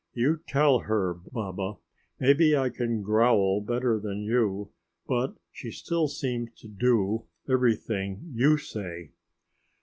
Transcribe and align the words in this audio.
"You 0.15 0.39
tell 0.47 0.79
her, 0.79 1.13
Baba. 1.13 1.75
Maybe 2.19 2.57
I 2.57 2.69
can 2.71 3.03
growl 3.03 3.61
better 3.61 3.99
than 3.99 4.23
you, 4.23 4.71
but 5.07 5.35
she 5.51 5.69
still 5.69 6.07
seems 6.07 6.49
to 6.61 6.67
do 6.67 7.27
everything 7.47 8.31
you 8.33 8.57
say." 8.57 9.11